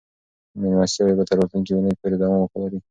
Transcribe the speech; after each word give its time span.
مېلمستیاوې 0.59 1.13
به 1.17 1.23
تر 1.29 1.35
راتلونکې 1.39 1.73
اونۍ 1.73 1.93
پورې 1.99 2.15
دوام 2.21 2.41
ولري. 2.43 2.79